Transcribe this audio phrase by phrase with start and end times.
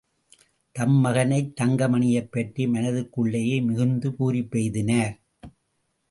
[0.75, 5.13] தம் மகன் தங்கமணியைப்பற்றி மனத்திற்குள்ளேயே மிகுந்த பூரிப்பெய்தினார்.